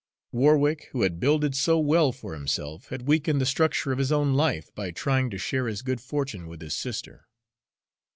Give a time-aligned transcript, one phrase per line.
[0.31, 4.33] Warwick, who had builded so well for himself, had weakened the structure of his own
[4.33, 7.27] life by trying to share his good fortune with his sister.